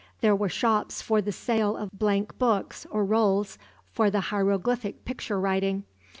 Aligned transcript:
There 0.21 0.35
were 0.35 0.49
shops 0.49 0.99
for 0.99 1.21
the 1.21 1.31
sale 1.31 1.77
of 1.77 1.91
blank 1.99 2.39
books, 2.39 2.87
or 2.89 3.05
rolls, 3.05 3.59
for 3.85 4.09
the 4.09 4.31
hieroglyphic 4.33 5.05
picture 5.05 5.39
writing. 5.39 5.83